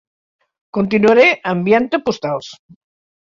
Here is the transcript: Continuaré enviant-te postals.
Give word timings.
Continuaré 0.77 1.27
enviant-te 1.51 2.01
postals. 2.09 2.51